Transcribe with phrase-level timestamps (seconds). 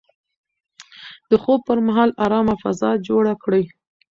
[1.29, 3.63] د خوب پر مهال ارامه فضا جوړه کړئ.